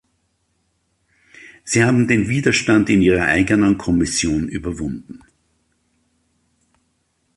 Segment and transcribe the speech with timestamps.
[1.63, 5.23] Sie haben den Widerstand in ihrer eigenen Kommission überwunden.